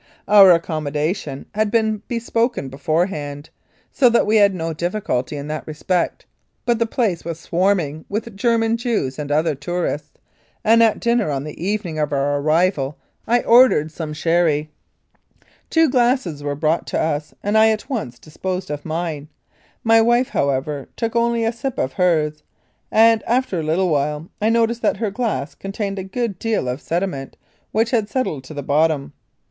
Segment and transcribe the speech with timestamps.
[0.27, 3.51] Our accommodation had been bespoken beforehand,
[3.91, 6.25] so that we had no difficulty in that respect,
[6.65, 10.17] but the place was swarming with German Jews and other tourists,
[10.63, 14.71] and at dinner on the evening of our arrival I ordered some sherry.
[15.69, 19.27] Two glasses were brought to us, and I at once disposed of mine.
[19.83, 22.41] My wife, however, took only a sip of hers,
[22.91, 26.81] and, after a little while, I noticed that her glass contained a good deal of
[26.81, 27.37] sedi ment,
[27.71, 29.13] which had settled at the bottom.